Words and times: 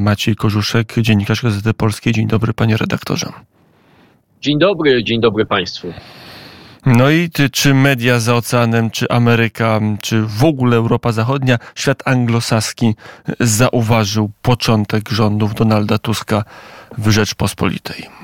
Maciej 0.00 0.36
Korzuszek, 0.36 0.94
dziennikarz 1.00 1.42
Gazety 1.42 1.74
Polskiej. 1.74 2.12
Dzień 2.12 2.26
dobry, 2.26 2.52
panie 2.52 2.76
redaktorze. 2.76 3.32
Dzień 4.40 4.58
dobry, 4.58 5.04
dzień 5.04 5.20
dobry 5.20 5.46
państwu. 5.46 5.92
No 6.86 7.10
i 7.10 7.30
ty, 7.30 7.50
czy 7.50 7.74
media 7.74 8.18
za 8.18 8.34
oceanem, 8.34 8.90
czy 8.90 9.08
Ameryka, 9.08 9.80
czy 10.00 10.22
w 10.22 10.44
ogóle 10.44 10.76
Europa 10.76 11.12
Zachodnia, 11.12 11.58
świat 11.74 12.02
anglosaski 12.04 12.94
zauważył 13.40 14.30
początek 14.42 15.08
rządów 15.08 15.54
Donalda 15.54 15.98
Tuska 15.98 16.44
w 16.98 17.10
Rzeczpospolitej? 17.10 18.19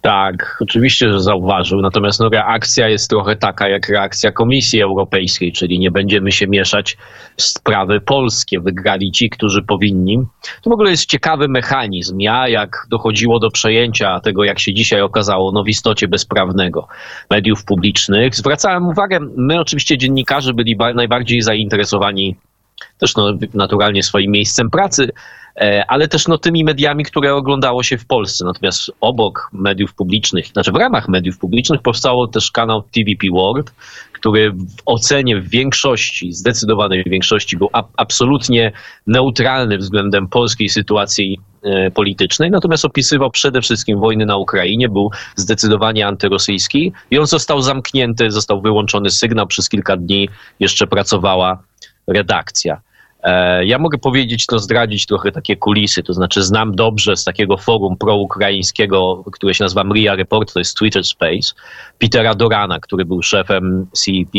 Tak, 0.00 0.56
oczywiście, 0.60 1.12
że 1.12 1.20
zauważył. 1.20 1.80
Natomiast 1.80 2.20
no, 2.20 2.28
reakcja 2.28 2.88
jest 2.88 3.10
trochę 3.10 3.36
taka 3.36 3.68
jak 3.68 3.88
reakcja 3.88 4.32
Komisji 4.32 4.82
Europejskiej, 4.82 5.52
czyli 5.52 5.78
nie 5.78 5.90
będziemy 5.90 6.32
się 6.32 6.46
mieszać 6.46 6.96
w 7.36 7.42
sprawy 7.42 8.00
polskie. 8.00 8.60
Wygrali 8.60 9.12
ci, 9.12 9.30
którzy 9.30 9.62
powinni. 9.62 10.18
To 10.62 10.70
w 10.70 10.72
ogóle 10.72 10.90
jest 10.90 11.06
ciekawy 11.06 11.48
mechanizm. 11.48 12.18
Ja, 12.20 12.48
jak 12.48 12.86
dochodziło 12.90 13.38
do 13.38 13.50
przejęcia 13.50 14.20
tego, 14.20 14.44
jak 14.44 14.58
się 14.58 14.74
dzisiaj 14.74 15.02
okazało, 15.02 15.52
no 15.52 15.64
w 15.64 15.68
istocie 15.68 16.08
bezprawnego 16.08 16.88
mediów 17.30 17.64
publicznych, 17.64 18.34
zwracałem 18.34 18.86
uwagę, 18.86 19.18
my 19.36 19.60
oczywiście 19.60 19.98
dziennikarze 19.98 20.54
byli 20.54 20.76
najbardziej 20.94 21.42
zainteresowani 21.42 22.36
też 22.98 23.16
no, 23.16 23.32
naturalnie 23.54 24.02
swoim 24.02 24.30
miejscem 24.30 24.70
pracy, 24.70 25.08
ale 25.88 26.08
też 26.08 26.28
no, 26.28 26.38
tymi 26.38 26.64
mediami, 26.64 27.04
które 27.04 27.34
oglądało 27.34 27.82
się 27.82 27.98
w 27.98 28.06
Polsce. 28.06 28.44
Natomiast 28.44 28.90
obok 29.00 29.50
mediów 29.52 29.94
publicznych, 29.94 30.46
znaczy 30.46 30.72
w 30.72 30.76
ramach 30.76 31.08
mediów 31.08 31.38
publicznych 31.38 31.82
powstało 31.82 32.28
też 32.28 32.50
kanał 32.50 32.82
TVP 32.82 33.26
World, 33.32 33.72
który 34.12 34.52
w 34.52 34.82
ocenie 34.86 35.40
w 35.40 35.48
większości, 35.48 36.32
zdecydowanej 36.32 37.04
większości 37.06 37.56
był 37.56 37.68
a, 37.72 37.84
absolutnie 37.96 38.72
neutralny 39.06 39.78
względem 39.78 40.28
polskiej 40.28 40.68
sytuacji 40.68 41.40
e, 41.62 41.90
politycznej, 41.90 42.50
natomiast 42.50 42.84
opisywał 42.84 43.30
przede 43.30 43.62
wszystkim 43.62 44.00
wojny 44.00 44.26
na 44.26 44.36
Ukrainie, 44.36 44.88
był 44.88 45.10
zdecydowanie 45.36 46.06
antyrosyjski 46.06 46.92
i 47.10 47.18
on 47.18 47.26
został 47.26 47.62
zamknięty, 47.62 48.30
został 48.30 48.60
wyłączony 48.60 49.10
sygnał, 49.10 49.46
przez 49.46 49.68
kilka 49.68 49.96
dni 49.96 50.28
jeszcze 50.60 50.86
pracowała 50.86 51.62
redakcja. 52.06 52.80
E, 53.22 53.64
ja 53.64 53.78
mogę 53.78 53.98
powiedzieć, 53.98 54.46
to 54.46 54.58
zdradzić 54.58 55.06
trochę 55.06 55.32
takie 55.32 55.56
kulisy, 55.56 56.02
to 56.02 56.14
znaczy 56.14 56.42
znam 56.42 56.74
dobrze 56.74 57.16
z 57.16 57.24
takiego 57.24 57.56
forum 57.56 57.96
proukraińskiego, 57.96 59.24
które 59.32 59.54
się 59.54 59.64
nazywa 59.64 59.84
Mria 59.84 60.14
Report, 60.14 60.52
to 60.52 60.58
jest 60.58 60.76
Twitter 60.76 61.04
Space, 61.04 61.54
Petera 61.98 62.34
Dorana, 62.34 62.80
który 62.80 63.04
był 63.04 63.22
szefem 63.22 63.86
CEP 63.92 64.32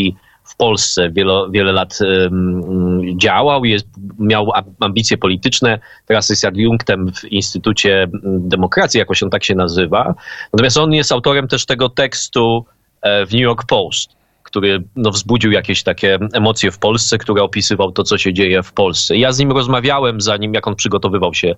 w 0.44 0.56
Polsce, 0.56 1.10
wiele, 1.10 1.48
wiele 1.52 1.72
lat 1.72 2.00
um, 2.02 3.20
działał, 3.20 3.66
jest, 3.66 3.88
miał 4.20 4.52
ambicje 4.80 5.18
polityczne, 5.18 5.80
teraz 6.06 6.30
jest 6.30 6.46
adiunktem 6.46 7.12
w 7.14 7.24
Instytucie 7.24 8.08
Demokracji, 8.24 8.98
jakoś 8.98 9.24
on 9.24 9.30
tak 9.30 9.44
się 9.44 9.56
nazywa. 9.56 10.16
Natomiast 10.54 10.78
on 10.78 10.94
jest 10.94 11.12
autorem 11.12 11.48
też 11.48 11.66
tego 11.66 11.90
tekstu 11.90 12.66
e, 13.02 13.26
w 13.26 13.32
New 13.32 13.42
York 13.42 13.66
Post 13.66 14.21
który 14.52 14.84
no, 14.96 15.12
wzbudził 15.12 15.52
jakieś 15.52 15.84
takie 15.84 16.20
emocje 16.34 16.72
w 16.72 16.80
Polsce, 16.80 17.18
który 17.18 17.42
opisywał 17.42 17.92
to, 17.92 18.04
co 18.04 18.18
się 18.18 18.34
dzieje 18.34 18.64
w 18.64 18.74
Polsce. 18.74 19.18
Ja 19.18 19.32
z 19.32 19.40
nim 19.40 19.52
rozmawiałem, 19.52 20.22
zanim 20.22 20.54
jak 20.54 20.68
on 20.68 20.76
przygotowywał 20.76 21.34
się 21.34 21.56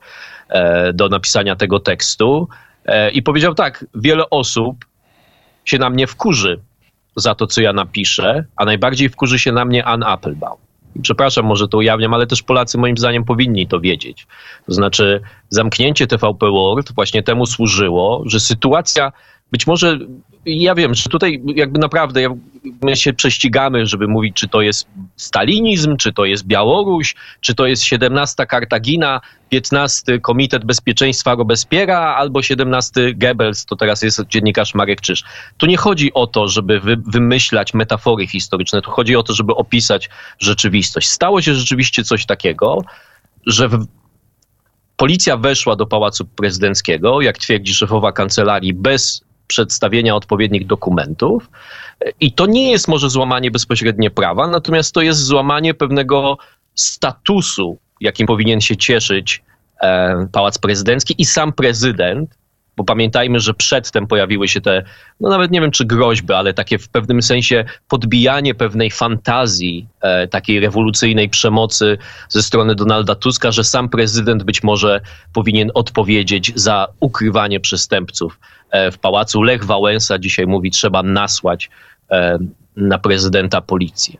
e, 0.49 0.93
do 0.93 1.09
napisania 1.09 1.55
tego 1.55 1.79
tekstu 1.79 2.47
e, 2.85 3.11
i 3.11 3.21
powiedział 3.21 3.55
tak, 3.55 3.85
wiele 3.95 4.29
osób 4.29 4.85
się 5.65 5.77
na 5.77 5.89
mnie 5.89 6.07
wkurzy 6.07 6.59
za 7.15 7.35
to, 7.35 7.47
co 7.47 7.61
ja 7.61 7.73
napiszę, 7.73 8.45
a 8.55 8.65
najbardziej 8.65 9.09
wkurzy 9.09 9.39
się 9.39 9.51
na 9.51 9.65
mnie 9.65 9.85
Ann 9.85 10.03
Applebaum. 10.03 10.57
Przepraszam, 11.01 11.45
może 11.45 11.67
to 11.67 11.77
ujawniam, 11.77 12.13
ale 12.13 12.27
też 12.27 12.43
Polacy 12.43 12.77
moim 12.77 12.97
zdaniem 12.97 13.23
powinni 13.23 13.67
to 13.67 13.79
wiedzieć. 13.79 14.27
To 14.65 14.73
znaczy, 14.73 15.21
zamknięcie 15.49 16.07
TVP 16.07 16.51
World 16.51 16.91
właśnie 16.95 17.23
temu 17.23 17.45
służyło, 17.45 18.23
że 18.25 18.39
sytuacja 18.39 19.11
być 19.53 19.67
może 19.67 19.99
ja 20.45 20.75
wiem, 20.75 20.95
że 20.95 21.09
tutaj 21.09 21.41
jakby 21.55 21.79
naprawdę 21.79 22.39
my 22.81 22.95
się 22.95 23.13
prześcigamy, 23.13 23.85
żeby 23.85 24.07
mówić, 24.07 24.35
czy 24.35 24.47
to 24.47 24.61
jest 24.61 24.87
stalinizm, 25.15 25.97
czy 25.97 26.13
to 26.13 26.25
jest 26.25 26.45
Białoruś, 26.47 27.15
czy 27.41 27.55
to 27.55 27.65
jest 27.65 27.83
17 27.83 28.45
Kartagina, 28.45 29.21
15 29.49 30.19
Komitet 30.19 30.65
Bezpieczeństwa 30.65 31.35
Robespiera 31.35 31.99
albo 31.99 32.41
17 32.41 33.13
Goebbels, 33.15 33.65
to 33.65 33.75
teraz 33.75 34.01
jest 34.01 34.21
dziennikarz 34.27 34.75
Marek 34.75 35.01
Czyż. 35.01 35.23
Tu 35.57 35.65
nie 35.65 35.77
chodzi 35.77 36.13
o 36.13 36.27
to, 36.27 36.47
żeby 36.47 36.79
wy, 36.79 36.97
wymyślać 37.07 37.73
metafory 37.73 38.27
historyczne, 38.27 38.81
tu 38.81 38.91
chodzi 38.91 39.15
o 39.15 39.23
to, 39.23 39.33
żeby 39.33 39.55
opisać 39.55 40.09
rzeczywistość. 40.39 41.09
Stało 41.09 41.41
się 41.41 41.55
rzeczywiście 41.55 42.03
coś 42.03 42.25
takiego, 42.25 42.81
że 43.45 43.67
w, 43.67 43.85
policja 44.97 45.37
weszła 45.37 45.75
do 45.75 45.85
Pałacu 45.85 46.25
Prezydenckiego, 46.25 47.21
jak 47.21 47.37
twierdzi 47.37 47.73
szefowa 47.73 48.11
kancelarii, 48.11 48.73
bez 48.73 49.23
przedstawienia 49.47 50.15
odpowiednich 50.15 50.67
dokumentów. 50.67 51.49
I 52.19 52.31
to 52.31 52.45
nie 52.45 52.71
jest 52.71 52.87
może 52.87 53.09
złamanie 53.09 53.51
bezpośrednie 53.51 54.09
prawa, 54.11 54.47
natomiast 54.47 54.93
to 54.93 55.01
jest 55.01 55.19
złamanie 55.19 55.73
pewnego 55.73 56.37
statusu, 56.75 57.77
jakim 58.01 58.27
powinien 58.27 58.61
się 58.61 58.77
cieszyć 58.77 59.43
e, 59.81 60.27
Pałac 60.31 60.57
Prezydencki 60.57 61.15
i 61.17 61.25
sam 61.25 61.53
prezydent, 61.53 62.37
bo 62.77 62.83
pamiętajmy, 62.83 63.39
że 63.39 63.53
przedtem 63.53 64.07
pojawiły 64.07 64.47
się 64.47 64.61
te, 64.61 64.83
no 65.19 65.29
nawet 65.29 65.51
nie 65.51 65.61
wiem 65.61 65.71
czy 65.71 65.85
groźby, 65.85 66.33
ale 66.33 66.53
takie 66.53 66.77
w 66.77 66.89
pewnym 66.89 67.21
sensie 67.21 67.65
podbijanie 67.87 68.55
pewnej 68.55 68.91
fantazji, 68.91 69.87
e, 70.01 70.27
takiej 70.27 70.59
rewolucyjnej 70.59 71.29
przemocy 71.29 71.97
ze 72.29 72.43
strony 72.43 72.75
Donalda 72.75 73.15
Tuska, 73.15 73.51
że 73.51 73.63
sam 73.63 73.89
prezydent 73.89 74.43
być 74.43 74.63
może 74.63 75.01
powinien 75.33 75.71
odpowiedzieć 75.73 76.51
za 76.55 76.87
ukrywanie 76.99 77.59
przestępców 77.59 78.39
e, 78.69 78.91
w 78.91 78.97
pałacu. 78.97 79.41
Lech 79.41 79.65
Wałęsa 79.65 80.19
dzisiaj 80.19 80.47
mówi, 80.47 80.71
trzeba 80.71 81.03
nasłać 81.03 81.69
e, 82.11 82.37
na 82.75 82.97
prezydenta 82.97 83.61
policję. 83.61 84.17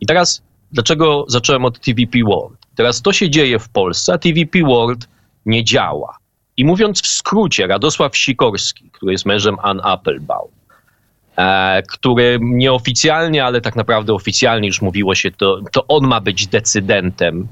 I 0.00 0.06
teraz, 0.06 0.42
dlaczego 0.72 1.24
zacząłem 1.28 1.64
od 1.64 1.80
TVP 1.80 2.18
World? 2.26 2.58
Teraz 2.74 3.02
to 3.02 3.12
się 3.12 3.30
dzieje 3.30 3.58
w 3.58 3.68
Polsce, 3.68 4.12
a 4.12 4.18
TVP 4.18 4.58
World 4.58 5.08
nie 5.46 5.64
działa. 5.64 6.16
I 6.56 6.64
mówiąc 6.64 7.02
w 7.02 7.06
skrócie, 7.06 7.66
Radosław 7.66 8.16
Sikorski, 8.16 8.90
który 8.92 9.12
jest 9.12 9.26
mężem 9.26 9.56
Ann 9.62 9.80
Applebaum, 9.82 10.50
e, 11.36 11.82
który 11.82 12.38
nieoficjalnie, 12.40 13.44
ale 13.44 13.60
tak 13.60 13.76
naprawdę 13.76 14.14
oficjalnie 14.14 14.68
już 14.68 14.82
mówiło 14.82 15.14
się, 15.14 15.30
to, 15.30 15.60
to 15.72 15.86
on 15.86 16.06
ma 16.06 16.20
być 16.20 16.46
decydentem 16.46 17.48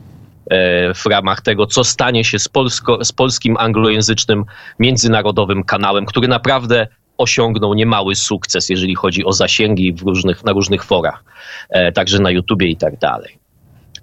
e, 0.50 0.94
w 0.94 1.06
ramach 1.06 1.40
tego, 1.40 1.66
co 1.66 1.84
stanie 1.84 2.24
się 2.24 2.38
z, 2.38 2.48
polsko, 2.48 3.04
z 3.04 3.12
polskim 3.12 3.56
anglojęzycznym 3.56 4.44
międzynarodowym 4.78 5.64
kanałem, 5.64 6.06
który 6.06 6.28
naprawdę 6.28 6.86
osiągnął 7.18 7.74
niemały 7.74 8.14
sukces, 8.14 8.68
jeżeli 8.68 8.94
chodzi 8.94 9.24
o 9.24 9.32
zasięgi 9.32 9.92
w 9.92 10.02
różnych, 10.02 10.44
na 10.44 10.52
różnych 10.52 10.84
forach, 10.84 11.24
e, 11.70 11.92
także 11.92 12.18
na 12.18 12.30
YouTubie 12.30 12.66
i 12.66 12.76
tak 12.76 12.98
dalej. 12.98 13.43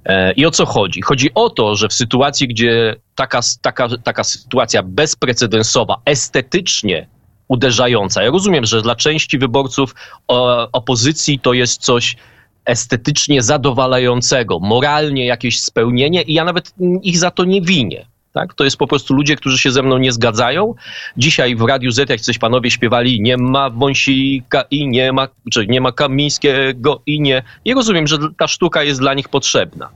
E, 0.06 0.32
I 0.34 0.46
o 0.46 0.52
co 0.52 0.66
chodzi? 0.66 1.02
Chodzi 1.02 1.30
o 1.36 1.50
to, 1.50 1.76
że 1.76 1.88
w 1.88 1.94
sytuacji, 1.94 2.48
gdzie 2.48 2.96
taka, 3.16 3.40
taka, 3.62 3.90
taka 4.04 4.24
sytuacja 4.24 4.84
bezprecedensowa, 4.84 6.02
estetycznie 6.06 7.08
uderzająca, 7.48 8.24
ja 8.24 8.32
rozumiem, 8.32 8.66
że 8.66 8.82
dla 8.82 8.96
części 8.96 9.38
wyborców 9.38 9.96
opozycji 10.72 11.40
to 11.40 11.54
jest 11.54 11.82
coś 11.82 12.16
estetycznie 12.66 13.42
zadowalającego, 13.42 14.60
moralnie 14.60 15.26
jakieś 15.26 15.62
spełnienie 15.62 16.22
i 16.22 16.34
ja 16.34 16.44
nawet 16.44 16.74
ich 17.04 17.18
za 17.18 17.32
to 17.32 17.44
nie 17.46 17.62
winię. 17.62 18.06
Tak? 18.34 18.54
To 18.54 18.64
jest 18.64 18.78
po 18.78 18.88
prostu 18.88 19.14
ludzie, 19.14 19.36
którzy 19.36 19.58
się 19.58 19.72
ze 19.72 19.84
mną 19.84 19.98
nie 19.98 20.12
zgadzają. 20.12 20.74
Dzisiaj 21.18 21.56
w 21.56 21.62
Radiu 21.62 21.92
Z, 21.92 22.10
jak 22.10 22.22
coś 22.22 22.38
panowie 22.38 22.72
śpiewali, 22.72 23.22
nie 23.22 23.38
ma 23.38 23.70
Wąsika 23.70 24.64
i 24.72 24.88
nie 24.88 25.12
ma, 25.12 25.28
czy 25.52 25.68
nie 25.68 25.82
ma 25.82 25.92
Kamińskiego 25.92 27.02
i 27.06 27.22
nie. 27.22 27.44
I 27.66 27.74
rozumiem, 27.74 28.08
że 28.08 28.18
ta 28.38 28.48
sztuka 28.48 28.84
jest 28.84 29.00
dla 29.00 29.14
nich 29.14 29.30
potrzebna. 29.30 29.90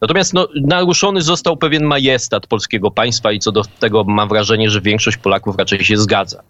Natomiast 0.00 0.34
no, 0.34 0.48
naruszony 0.54 1.22
został 1.22 1.56
pewien 1.56 1.84
majestat 1.84 2.46
polskiego 2.46 2.90
państwa 2.90 3.32
i 3.32 3.38
co 3.38 3.52
do 3.52 3.62
tego 3.64 4.04
mam 4.04 4.28
wrażenie, 4.28 4.70
że 4.70 4.80
większość 4.80 5.16
Polaków 5.16 5.56
raczej 5.58 5.84
się 5.84 5.96
zgadza. 5.96 6.42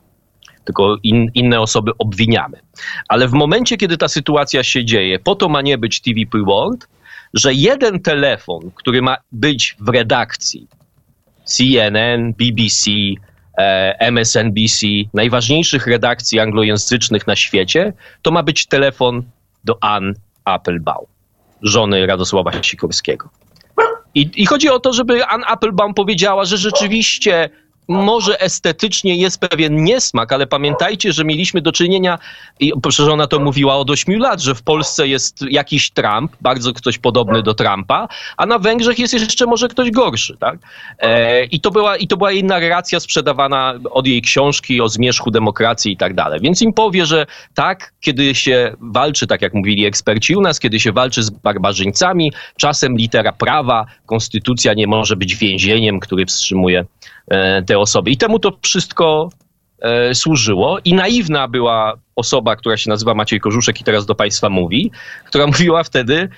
Tylko 0.64 0.96
in, 1.02 1.30
inne 1.34 1.60
osoby 1.60 1.92
obwiniamy. 1.98 2.60
Ale 3.08 3.28
w 3.28 3.32
momencie, 3.32 3.76
kiedy 3.76 3.96
ta 3.96 4.08
sytuacja 4.08 4.62
się 4.62 4.84
dzieje, 4.84 5.18
po 5.18 5.34
to 5.34 5.48
ma 5.48 5.62
nie 5.62 5.78
być 5.78 6.00
TVP 6.00 6.38
World, 6.46 6.88
że 7.34 7.54
jeden 7.54 8.00
telefon, 8.00 8.70
który 8.74 9.02
ma 9.02 9.16
być 9.32 9.76
w 9.80 9.88
redakcji, 9.88 10.66
CNN, 11.50 12.32
BBC, 12.32 12.90
e, 13.58 13.96
MSNBC, 13.98 14.86
najważniejszych 15.14 15.86
redakcji 15.86 16.40
anglojęzycznych 16.40 17.26
na 17.26 17.36
świecie, 17.36 17.92
to 18.22 18.30
ma 18.30 18.42
być 18.42 18.66
telefon 18.66 19.22
do 19.64 19.78
Ann 19.80 20.14
Applebaum, 20.44 21.06
żony 21.62 22.06
Radosława 22.06 22.62
Sikorskiego. 22.62 23.28
I, 24.14 24.30
I, 24.36 24.46
chodzi 24.46 24.68
o 24.68 24.80
to, 24.80 24.92
żeby 24.92 25.26
Ann 25.26 25.42
Applebaum 25.46 25.94
powiedziała, 25.94 26.44
że 26.44 26.58
rzeczywiście 26.58 27.50
może 27.90 28.40
estetycznie 28.40 29.16
jest 29.16 29.40
pewien 29.40 29.84
niesmak, 29.84 30.32
ale 30.32 30.46
pamiętajcie, 30.46 31.12
że 31.12 31.24
mieliśmy 31.24 31.60
do 31.60 31.72
czynienia, 31.72 32.18
i 32.60 32.72
że 32.88 33.12
ona 33.12 33.26
to 33.26 33.40
mówiła 33.40 33.76
od 33.76 33.90
8 33.90 34.18
lat, 34.18 34.40
że 34.40 34.54
w 34.54 34.62
Polsce 34.62 35.08
jest 35.08 35.44
jakiś 35.50 35.90
Trump, 35.90 36.36
bardzo 36.40 36.72
ktoś 36.72 36.98
podobny 36.98 37.42
do 37.42 37.54
Trumpa, 37.54 38.08
a 38.36 38.46
na 38.46 38.58
Węgrzech 38.58 38.98
jest 38.98 39.14
jeszcze 39.14 39.46
może 39.46 39.68
ktoś 39.68 39.90
gorszy, 39.90 40.36
tak? 40.36 40.58
E, 40.98 41.44
i, 41.44 41.60
to 41.60 41.70
była, 41.70 41.96
I 41.96 42.08
to 42.08 42.16
była 42.16 42.32
jej 42.32 42.44
narracja 42.44 43.00
sprzedawana 43.00 43.74
od 43.90 44.06
jej 44.06 44.22
książki 44.22 44.80
o 44.80 44.88
zmierzchu 44.88 45.30
demokracji 45.30 45.92
i 45.92 45.96
tak 45.96 46.14
dalej. 46.14 46.40
Więc 46.42 46.62
im 46.62 46.72
powie, 46.72 47.06
że 47.06 47.26
tak, 47.54 47.92
kiedy 48.00 48.34
się 48.34 48.74
walczy, 48.80 49.26
tak 49.26 49.42
jak 49.42 49.54
mówili 49.54 49.86
eksperci 49.86 50.36
u 50.36 50.40
nas, 50.40 50.60
kiedy 50.60 50.80
się 50.80 50.92
walczy 50.92 51.22
z 51.22 51.30
barbarzyńcami, 51.30 52.32
czasem 52.56 52.96
litera 52.96 53.32
prawa, 53.32 53.86
konstytucja 54.06 54.74
nie 54.74 54.86
może 54.86 55.16
być 55.16 55.36
więzieniem, 55.36 56.00
który 56.00 56.26
wstrzymuje 56.26 56.84
te 57.66 57.78
osoby. 57.78 58.10
I 58.10 58.16
temu 58.16 58.38
to 58.38 58.52
wszystko 58.62 59.30
e, 59.80 60.14
służyło. 60.14 60.78
I 60.84 60.94
naiwna 60.94 61.48
była 61.48 61.94
osoba, 62.16 62.56
która 62.56 62.76
się 62.76 62.90
nazywa 62.90 63.14
Maciej 63.14 63.40
Korzuszek 63.40 63.80
i 63.80 63.84
teraz 63.84 64.06
do 64.06 64.14
Państwa 64.14 64.48
mówi, 64.48 64.90
która 65.26 65.46
mówiła 65.52 65.84
wtedy, 65.84 66.28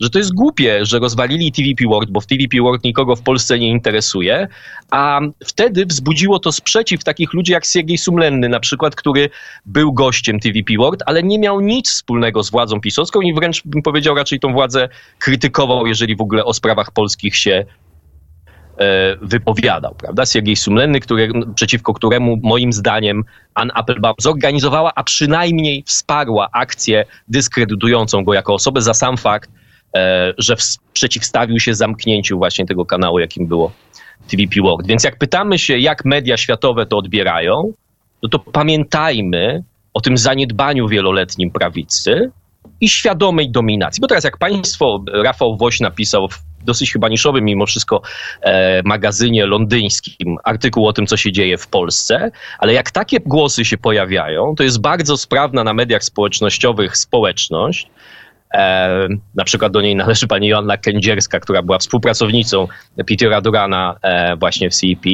że 0.00 0.10
to 0.10 0.18
jest 0.18 0.34
głupie, 0.34 0.86
że 0.86 0.98
rozwalili 0.98 1.52
TVP 1.52 1.84
World, 1.88 2.10
bo 2.10 2.20
w 2.20 2.26
TVP 2.26 2.62
World 2.62 2.84
nikogo 2.84 3.16
w 3.16 3.22
Polsce 3.22 3.58
nie 3.58 3.68
interesuje, 3.68 4.48
a 4.90 5.20
wtedy 5.44 5.86
wzbudziło 5.86 6.38
to 6.38 6.52
sprzeciw 6.52 7.04
takich 7.04 7.32
ludzi 7.32 7.52
jak 7.52 7.64
Siergiej 7.64 7.98
Sumlenny 7.98 8.48
na 8.48 8.60
przykład, 8.60 8.94
który 8.94 9.30
był 9.66 9.92
gościem 9.92 10.40
TVP 10.40 10.74
World, 10.78 11.02
ale 11.06 11.22
nie 11.22 11.38
miał 11.38 11.60
nic 11.60 11.90
wspólnego 11.90 12.42
z 12.42 12.50
władzą 12.50 12.80
pisowską 12.80 13.20
i 13.20 13.34
wręcz 13.34 13.62
bym 13.64 13.82
powiedział 13.82 14.14
raczej 14.14 14.40
tą 14.40 14.52
władzę 14.52 14.88
krytykował, 15.18 15.86
jeżeli 15.86 16.16
w 16.16 16.20
ogóle 16.20 16.44
o 16.44 16.54
sprawach 16.54 16.90
polskich 16.90 17.36
się 17.36 17.50
e, 17.50 17.64
wypowiadał, 19.22 19.94
prawda? 19.94 20.26
Siergiej 20.26 20.56
Sumlenny, 20.56 21.00
który, 21.00 21.32
przeciwko 21.54 21.94
któremu 21.94 22.36
moim 22.42 22.72
zdaniem 22.72 23.24
Ann 23.54 23.70
Applebaum 23.74 24.14
zorganizowała, 24.18 24.92
a 24.94 25.04
przynajmniej 25.04 25.82
wsparła 25.86 26.48
akcję 26.52 27.04
dyskredytującą 27.28 28.24
go 28.24 28.34
jako 28.34 28.54
osobę 28.54 28.82
za 28.82 28.94
sam 28.94 29.16
fakt, 29.16 29.50
E, 29.96 30.34
że 30.38 30.56
przeciwstawił 30.92 31.60
się 31.60 31.74
zamknięciu 31.74 32.38
właśnie 32.38 32.66
tego 32.66 32.86
kanału, 32.86 33.18
jakim 33.18 33.46
było 33.46 33.72
TVP 34.28 34.62
World. 34.62 34.86
Więc 34.86 35.04
jak 35.04 35.18
pytamy 35.18 35.58
się, 35.58 35.78
jak 35.78 36.04
media 36.04 36.36
światowe 36.36 36.86
to 36.86 36.96
odbierają, 36.98 37.72
no 38.22 38.28
to 38.28 38.38
pamiętajmy 38.38 39.64
o 39.94 40.00
tym 40.00 40.16
zaniedbaniu 40.16 40.88
wieloletnim 40.88 41.50
prawicy 41.50 42.30
i 42.80 42.88
świadomej 42.88 43.50
dominacji. 43.50 44.00
Bo 44.00 44.06
teraz 44.06 44.24
jak 44.24 44.38
państwo, 44.38 45.04
Rafał 45.12 45.56
Woś 45.56 45.80
napisał 45.80 46.28
w 46.28 46.38
dosyć 46.64 46.92
chyba 46.92 47.08
niszowym 47.08 47.44
mimo 47.44 47.66
wszystko 47.66 48.02
e, 48.42 48.82
magazynie 48.82 49.46
londyńskim 49.46 50.36
artykuł 50.44 50.86
o 50.86 50.92
tym, 50.92 51.06
co 51.06 51.16
się 51.16 51.32
dzieje 51.32 51.58
w 51.58 51.66
Polsce, 51.66 52.30
ale 52.58 52.72
jak 52.72 52.90
takie 52.90 53.20
głosy 53.20 53.64
się 53.64 53.78
pojawiają, 53.78 54.54
to 54.56 54.62
jest 54.62 54.80
bardzo 54.80 55.16
sprawna 55.16 55.64
na 55.64 55.74
mediach 55.74 56.04
społecznościowych 56.04 56.96
społeczność, 56.96 57.90
E, 58.54 59.08
na 59.34 59.44
przykład 59.44 59.72
do 59.72 59.80
niej 59.80 59.96
należy 59.96 60.26
pani 60.26 60.48
Joanna 60.48 60.76
Kędzierska, 60.76 61.40
która 61.40 61.62
była 61.62 61.78
współpracownicą 61.78 62.68
Petera 63.06 63.40
Durana 63.40 63.96
e, 64.02 64.36
właśnie 64.36 64.70
w 64.70 64.74
CEP, 64.74 65.04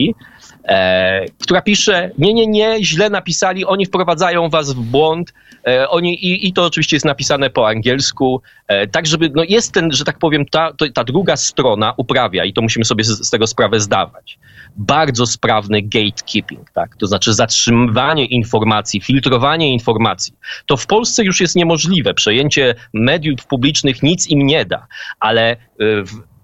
e, 0.66 1.24
która 1.42 1.62
pisze, 1.62 2.10
nie, 2.18 2.34
nie, 2.34 2.46
nie, 2.46 2.84
źle 2.84 3.10
napisali, 3.10 3.64
oni 3.64 3.86
wprowadzają 3.86 4.48
was 4.48 4.72
w 4.72 4.80
błąd, 4.80 5.32
e, 5.66 5.88
oni, 5.88 6.24
i, 6.24 6.48
i, 6.48 6.52
to 6.52 6.64
oczywiście 6.64 6.96
jest 6.96 7.06
napisane 7.06 7.50
po 7.50 7.68
angielsku, 7.68 8.42
e, 8.68 8.86
tak 8.86 9.06
żeby, 9.06 9.30
no 9.34 9.42
jest 9.48 9.72
ten, 9.72 9.92
że 9.92 10.04
tak 10.04 10.18
powiem, 10.18 10.46
ta, 10.46 10.72
to, 10.72 10.86
ta 10.94 11.04
druga 11.04 11.36
strona 11.36 11.94
uprawia 11.96 12.44
i 12.44 12.52
to 12.52 12.62
musimy 12.62 12.84
sobie 12.84 13.04
z, 13.04 13.26
z 13.26 13.30
tego 13.30 13.46
sprawę 13.46 13.80
zdawać 13.80 14.38
bardzo 14.76 15.26
sprawny 15.26 15.82
gatekeeping, 15.82 16.70
tak? 16.70 16.96
to 16.96 17.06
znaczy 17.06 17.34
zatrzymywanie 17.34 18.24
informacji, 18.24 19.00
filtrowanie 19.00 19.72
informacji. 19.72 20.34
To 20.66 20.76
w 20.76 20.86
Polsce 20.86 21.24
już 21.24 21.40
jest 21.40 21.56
niemożliwe. 21.56 22.14
Przejęcie 22.14 22.74
mediów 22.92 23.46
publicznych 23.46 24.02
nic 24.02 24.30
im 24.30 24.46
nie 24.46 24.64
da, 24.64 24.86
ale 25.20 25.52
y, 25.52 25.56
w 26.04 26.35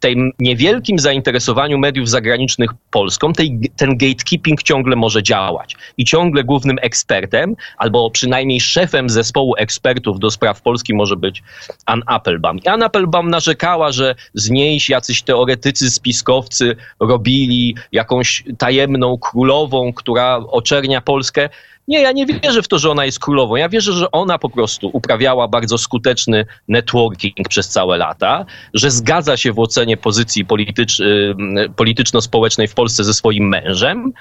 tym 0.00 0.32
niewielkim 0.38 0.98
zainteresowaniu 0.98 1.78
mediów 1.78 2.08
zagranicznych 2.08 2.70
Polską 2.90 3.32
tej, 3.32 3.60
ten 3.76 3.96
gatekeeping 3.96 4.62
ciągle 4.62 4.96
może 4.96 5.22
działać. 5.22 5.74
I 5.96 6.04
ciągle 6.04 6.44
głównym 6.44 6.76
ekspertem, 6.82 7.56
albo 7.78 8.10
przynajmniej 8.10 8.60
szefem 8.60 9.10
zespołu 9.10 9.54
ekspertów 9.56 10.18
do 10.18 10.30
spraw 10.30 10.62
Polski 10.62 10.94
może 10.94 11.16
być 11.16 11.42
Ann 11.86 12.02
Applebaum. 12.06 12.58
I 12.58 12.68
Ann 12.68 12.82
Applebaum 12.82 13.30
narzekała, 13.30 13.92
że 13.92 14.14
z 14.34 14.50
niej 14.50 14.78
jacyś 14.88 15.22
teoretycy, 15.22 15.90
spiskowcy 15.90 16.76
robili 17.00 17.76
jakąś 17.92 18.44
tajemną 18.58 19.18
królową, 19.18 19.92
która 19.92 20.36
oczernia 20.36 21.00
Polskę. 21.00 21.48
Nie, 21.88 22.00
ja 22.00 22.12
nie 22.12 22.26
wierzę 22.26 22.62
w 22.62 22.68
to, 22.68 22.78
że 22.78 22.90
ona 22.90 23.04
jest 23.04 23.18
królową. 23.18 23.56
Ja 23.56 23.68
wierzę, 23.68 23.92
że 23.92 24.10
ona 24.10 24.38
po 24.38 24.50
prostu 24.50 24.90
uprawiała 24.92 25.48
bardzo 25.48 25.78
skuteczny 25.78 26.46
networking 26.68 27.48
przez 27.48 27.68
całe 27.68 27.96
lata, 27.96 28.44
że 28.74 28.90
zgadza 28.90 29.36
się 29.36 29.52
w 29.52 29.58
ocenie 29.58 29.96
pozycji 29.96 30.44
politycz, 30.44 31.00
y, 31.00 31.34
polityczno-społecznej 31.76 32.68
w 32.68 32.74
Polsce 32.74 33.04
ze 33.04 33.14
swoim 33.14 33.48
mężem 33.48 34.12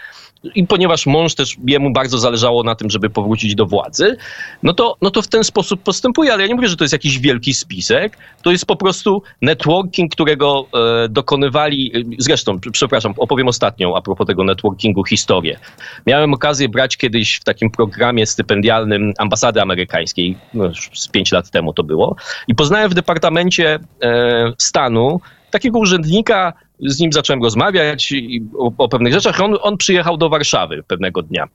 i 0.56 0.68
ponieważ 0.68 1.06
mąż 1.06 1.36
też 1.36 1.58
jemu 1.68 1.94
bardzo 1.94 2.18
zależało 2.18 2.64
na 2.64 2.76
tym, 2.76 2.90
żeby 2.90 3.10
powrócić 3.10 3.56
do 3.56 3.66
władzy, 3.66 4.18
no 4.64 4.74
to, 4.74 4.96
no 5.02 5.12
to 5.12 5.22
w 5.22 5.28
ten 5.28 5.44
sposób 5.44 5.84
postępuje. 5.84 6.34
Ale 6.34 6.42
ja 6.42 6.48
nie 6.48 6.56
mówię, 6.56 6.68
że 6.68 6.76
to 6.76 6.84
jest 6.84 6.94
jakiś 6.94 7.20
wielki 7.20 7.54
spisek. 7.54 8.18
To 8.44 8.52
jest 8.52 8.66
po 8.66 8.76
prostu 8.76 9.24
networking, 9.42 10.12
którego 10.12 10.66
e, 11.04 11.10
dokonywali. 11.10 11.92
Zresztą, 12.18 12.60
przepraszam, 12.72 13.14
opowiem 13.18 13.48
ostatnią 13.48 13.96
a 13.96 14.02
propos 14.02 14.28
tego 14.28 14.44
networkingu 14.44 15.04
historię. 15.04 15.60
Miałem 16.08 16.34
okazję 16.34 16.70
brać 16.70 16.98
kiedyś 16.98 17.36
w 17.36 17.44
takim 17.44 17.72
programie 17.72 18.26
stypendialnym 18.26 19.14
ambasady 19.18 19.62
amerykańskiej, 19.62 20.38
no 20.54 20.66
już 20.66 20.90
z 20.94 21.08
pięć 21.08 21.32
lat 21.32 21.50
temu 21.50 21.74
to 21.74 21.84
było, 21.84 22.16
i 22.48 22.56
poznałem 22.56 22.90
w 22.90 22.94
Departamencie 22.94 23.80
e, 24.02 24.54
Stanu 24.58 25.20
takiego 25.52 25.80
urzędnika, 25.80 26.54
z 26.80 27.00
nim 27.00 27.14
zacząłem 27.14 27.44
rozmawiać 27.44 28.14
o, 28.58 28.72
o 28.78 28.90
pewnych 28.90 29.14
rzeczach. 29.14 29.42
On, 29.42 29.58
on 29.62 29.78
przyjechał 29.78 30.18
do 30.18 30.30
Warszawy 30.30 30.84
pewnego 30.88 31.22
dnia. 31.22 31.48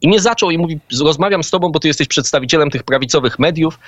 I 0.00 0.08
mnie 0.08 0.20
zaczął 0.20 0.50
i 0.50 0.58
mówi, 0.58 0.80
rozmawiam 1.00 1.44
z 1.44 1.50
tobą, 1.50 1.72
bo 1.72 1.80
ty 1.80 1.88
jesteś 1.88 2.08
przedstawicielem 2.08 2.70
tych 2.70 2.82
prawicowych 2.82 3.38
mediów, 3.38 3.78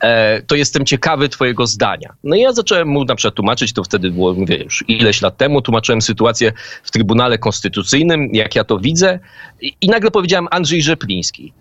e, 0.00 0.42
to 0.42 0.54
jestem 0.54 0.84
ciekawy 0.84 1.28
twojego 1.28 1.66
zdania. 1.66 2.14
No 2.24 2.36
i 2.36 2.40
ja 2.40 2.52
zacząłem 2.52 2.88
mu 2.88 3.04
na 3.04 3.14
przykład 3.14 3.34
tłumaczyć, 3.34 3.72
to 3.72 3.84
wtedy 3.84 4.10
było, 4.10 4.34
mówię, 4.34 4.56
już 4.56 4.84
ileś 4.88 5.22
lat 5.22 5.36
temu, 5.36 5.62
tłumaczyłem 5.62 6.02
sytuację 6.02 6.52
w 6.82 6.90
Trybunale 6.90 7.38
Konstytucyjnym, 7.38 8.28
jak 8.32 8.54
ja 8.56 8.64
to 8.64 8.78
widzę 8.78 9.18
i, 9.60 9.72
i 9.80 9.88
nagle 9.88 10.10
powiedziałem 10.10 10.48
Andrzej 10.50 10.82
Rzepliński. 10.82 11.52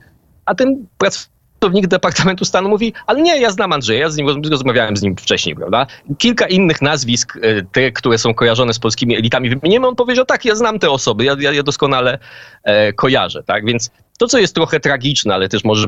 A 0.46 0.56
ten 0.56 0.86
pracownik 0.98 1.33
pracownik 1.64 1.88
Departamentu 1.88 2.46
Stanu 2.46 2.70
mówi, 2.70 2.94
ale 3.08 3.22
nie, 3.22 3.42
ja 3.42 3.52
znam 3.52 3.74
Andrzeja, 3.74 4.00
ja 4.00 4.10
z 4.10 4.18
nim 4.18 4.28
rozmawiałem 4.52 4.98
z 4.98 5.02
nim 5.02 5.16
wcześniej, 5.16 5.56
prawda? 5.56 5.88
Kilka 6.18 6.48
innych 6.48 6.82
nazwisk, 6.82 7.38
e, 7.42 7.62
te, 7.72 7.92
które 7.92 8.18
są 8.18 8.34
kojarzone 8.34 8.74
z 8.74 8.80
polskimi 8.80 9.16
elitami 9.16 9.50
wymienimy, 9.50 9.88
on 9.88 9.96
powiedział, 9.96 10.26
tak, 10.26 10.46
ja 10.46 10.56
znam 10.56 10.80
te 10.80 10.90
osoby, 10.90 11.24
ja, 11.24 11.36
ja 11.40 11.52
je 11.52 11.64
doskonale 11.64 12.20
e, 12.64 12.94
kojarzę, 12.94 13.44
tak? 13.44 13.66
Więc 13.66 13.92
to, 14.20 14.28
co 14.28 14.40
jest 14.40 14.56
trochę 14.56 14.80
tragiczne, 14.80 15.34
ale 15.34 15.50
też 15.50 15.64
może 15.64 15.88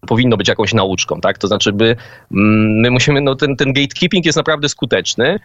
powinno 0.00 0.36
być 0.36 0.48
jakąś 0.48 0.74
nauczką, 0.74 1.20
tak? 1.20 1.38
To 1.38 1.46
znaczy, 1.46 1.72
by, 1.72 1.96
mm, 2.32 2.80
my 2.80 2.90
musimy, 2.90 3.20
no 3.20 3.34
ten, 3.34 3.56
ten 3.56 3.72
gatekeeping 3.72 4.26
jest 4.26 4.36
naprawdę 4.36 4.68
skuteczny, 4.68 5.38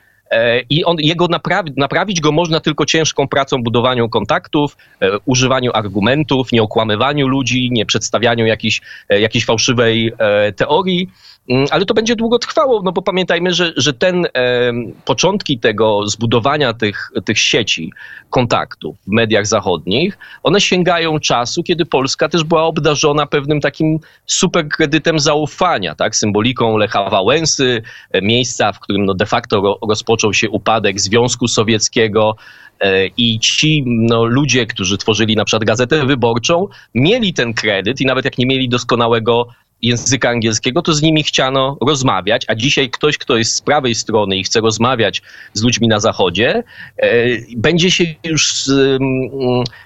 i 0.69 0.85
on, 0.85 0.97
jego 0.99 1.27
naprawi, 1.27 1.71
naprawić 1.77 2.21
go 2.21 2.31
można 2.31 2.59
tylko 2.59 2.85
ciężką 2.85 3.27
pracą, 3.27 3.63
budowaniu 3.63 4.09
kontaktów, 4.09 4.77
e, 4.99 5.17
używaniu 5.25 5.71
argumentów, 5.73 6.51
nie 6.51 6.61
okłamywaniu 6.61 7.27
ludzi, 7.27 7.69
nie 7.71 7.85
przedstawianiu 7.85 8.45
jakiejś, 8.45 8.81
e, 9.09 9.19
jakiejś 9.19 9.45
fałszywej 9.45 10.13
teorii. 10.55 11.09
Mm, 11.49 11.65
ale 11.71 11.85
to 11.85 11.93
będzie 11.93 12.15
długo 12.15 12.39
trwało, 12.39 12.81
no 12.83 12.91
bo 12.91 13.01
pamiętajmy, 13.01 13.53
że, 13.53 13.73
że 13.77 13.93
ten 13.93 14.25
e, 14.25 14.73
początki 15.05 15.59
tego 15.59 16.07
zbudowania 16.07 16.73
tych, 16.73 17.11
tych 17.25 17.39
sieci 17.39 17.91
kontaktów 18.29 18.97
w 19.07 19.11
mediach 19.11 19.47
zachodnich, 19.47 20.17
one 20.43 20.61
sięgają 20.61 21.19
czasu, 21.19 21.63
kiedy 21.63 21.85
Polska 21.85 22.29
też 22.29 22.43
była 22.43 22.63
obdarzona 22.63 23.25
pewnym 23.25 23.61
takim 23.61 23.99
super 24.25 24.67
kredytem 24.67 25.19
zaufania, 25.19 25.95
tak, 25.95 26.15
symboliką 26.15 26.77
Lecha 26.77 27.09
Wałęsy, 27.09 27.81
e, 28.11 28.21
miejsca, 28.21 28.71
w 28.71 28.79
którym 28.79 29.05
no 29.05 29.13
de 29.13 29.25
facto 29.25 29.61
ro, 29.61 29.79
rozpoczął 29.89 30.33
się 30.33 30.49
upadek 30.49 30.99
Związku 30.99 31.47
Sowieckiego, 31.47 32.35
e, 32.79 33.07
i 33.07 33.39
ci 33.39 33.83
no, 33.85 34.25
ludzie, 34.25 34.65
którzy 34.65 34.97
tworzyli 34.97 35.35
na 35.35 35.45
przykład 35.45 35.63
Gazetę 35.63 36.05
Wyborczą, 36.05 36.67
mieli 36.95 37.33
ten 37.33 37.53
kredyt 37.53 38.01
i 38.01 38.05
nawet 38.05 38.25
jak 38.25 38.37
nie 38.37 38.45
mieli 38.45 38.69
doskonałego 38.69 39.47
języka 39.83 40.29
angielskiego, 40.29 40.81
to 40.81 40.93
z 40.93 41.01
nimi 41.01 41.23
chciano 41.23 41.77
rozmawiać, 41.81 42.45
a 42.47 42.55
dzisiaj 42.55 42.89
ktoś, 42.89 43.17
kto 43.17 43.37
jest 43.37 43.55
z 43.55 43.61
prawej 43.61 43.95
strony 43.95 44.37
i 44.37 44.43
chce 44.43 44.61
rozmawiać 44.61 45.21
z 45.53 45.63
ludźmi 45.63 45.87
na 45.87 45.99
zachodzie, 45.99 46.63
e, 46.97 47.27
będzie 47.57 47.91
się 47.91 48.03
już, 48.23 48.69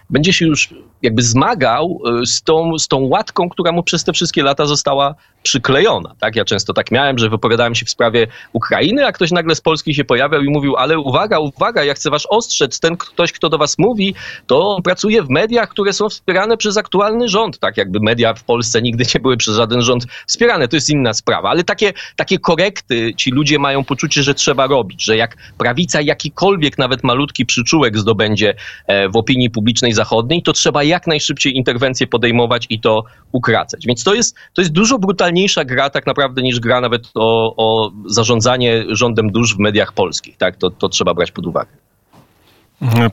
będzie 0.09 0.33
się 0.33 0.45
już 0.45 0.69
jakby 1.01 1.21
zmagał 1.21 1.99
e, 2.21 2.25
z 2.25 2.41
tą, 2.41 2.77
z 2.77 2.87
tą 2.87 2.97
łatką, 2.97 3.49
która 3.49 3.71
mu 3.71 3.83
przez 3.83 4.03
te 4.03 4.13
wszystkie 4.13 4.43
lata 4.43 4.65
została 4.65 5.15
przyklejona. 5.43 6.15
Tak? 6.19 6.35
Ja 6.35 6.45
często 6.45 6.73
tak 6.73 6.91
miałem, 6.91 7.17
że 7.17 7.29
wypowiadałem 7.29 7.75
się 7.75 7.85
w 7.85 7.89
sprawie 7.89 8.27
Ukrainy, 8.53 9.05
a 9.05 9.11
ktoś 9.11 9.31
nagle 9.31 9.55
z 9.55 9.61
Polski 9.61 9.95
się 9.95 10.03
pojawiał 10.03 10.41
i 10.41 10.49
mówił, 10.49 10.75
ale 10.75 10.99
uwaga, 10.99 11.39
uwaga, 11.39 11.83
ja 11.83 11.93
chcę 11.93 12.09
was 12.09 12.23
ostrzec, 12.29 12.79
ten 12.79 12.97
ktoś, 12.97 13.31
kto 13.31 13.49
do 13.49 13.57
was 13.57 13.77
mówi, 13.77 14.15
to 14.47 14.77
pracuje 14.83 15.23
w 15.23 15.29
mediach, 15.29 15.69
które 15.69 15.93
są 15.93 16.09
wspierane 16.09 16.57
przez 16.57 16.77
aktualny 16.77 17.29
rząd. 17.29 17.59
Tak 17.59 17.77
jakby 17.77 17.99
media 18.01 18.33
w 18.33 18.43
Polsce 18.43 18.81
nigdy 18.81 19.05
nie 19.15 19.21
były 19.21 19.37
przez 19.37 19.55
żaden 19.55 19.81
rząd 19.81 20.05
wspierane, 20.27 20.67
to 20.67 20.75
jest 20.75 20.89
inna 20.89 21.13
sprawa. 21.13 21.49
Ale 21.49 21.63
takie, 21.63 21.93
takie 22.15 22.39
korekty 22.39 23.13
ci 23.15 23.31
ludzie 23.31 23.59
mają 23.59 23.83
poczucie, 23.83 24.23
że 24.23 24.33
trzeba 24.33 24.67
robić, 24.67 25.03
że 25.03 25.17
jak 25.17 25.37
prawica 25.57 26.01
jakikolwiek 26.01 26.77
nawet 26.77 27.03
malutki 27.03 27.45
przyczółek 27.45 27.97
zdobędzie 27.97 28.55
e, 28.87 29.09
w 29.09 29.17
opinii 29.17 29.49
publicznej 29.49 29.93
zachodniej, 29.93 30.43
to 30.43 30.53
trzeba 30.53 30.83
jak 30.87 31.07
najszybciej 31.07 31.57
interwencje 31.57 32.07
podejmować 32.07 32.65
i 32.69 32.79
to 32.79 33.03
ukracać. 33.31 33.85
Więc 33.87 34.03
to 34.03 34.13
jest, 34.13 34.35
to 34.53 34.61
jest 34.61 34.71
dużo 34.71 34.99
brutalniejsza 34.99 35.65
gra 35.65 35.89
tak 35.89 36.05
naprawdę 36.05 36.41
niż 36.41 36.59
gra 36.59 36.81
nawet 36.81 37.11
o, 37.15 37.53
o 37.57 37.91
zarządzanie 38.05 38.83
rządem 38.89 39.31
dusz 39.31 39.55
w 39.55 39.59
mediach 39.59 39.93
polskich. 39.93 40.37
Tak? 40.37 40.57
To, 40.57 40.69
to 40.69 40.89
trzeba 40.89 41.13
brać 41.13 41.31
pod 41.31 41.45
uwagę. 41.45 41.71